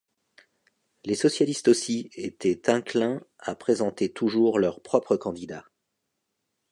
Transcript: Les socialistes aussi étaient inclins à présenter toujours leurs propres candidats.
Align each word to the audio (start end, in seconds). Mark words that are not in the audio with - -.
Les 1.05 1.13
socialistes 1.13 1.67
aussi 1.67 2.09
étaient 2.15 2.71
inclins 2.71 3.21
à 3.37 3.53
présenter 3.53 4.11
toujours 4.11 4.57
leurs 4.57 4.81
propres 4.81 5.15
candidats. 5.15 5.67